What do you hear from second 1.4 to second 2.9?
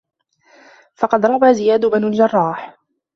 زِيَادُ بْنُ الْجَرَّاحِ